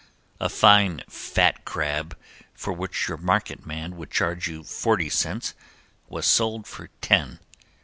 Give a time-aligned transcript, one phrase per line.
[0.39, 2.17] A fine, fat crab
[2.55, 5.53] for which your market man would charge you forty cents
[6.09, 7.37] was sold for ten.